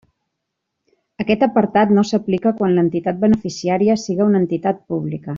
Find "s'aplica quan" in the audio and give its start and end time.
2.11-2.73